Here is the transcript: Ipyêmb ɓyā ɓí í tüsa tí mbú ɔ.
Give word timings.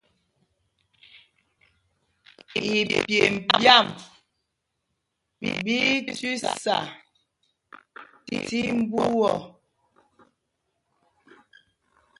Ipyêmb 2.71 3.35
ɓyā 3.49 3.75
ɓí 5.63 5.75
í 5.95 5.95
tüsa 6.17 6.75
tí 8.47 8.59
mbú 8.79 9.01
ɔ. 9.31 9.33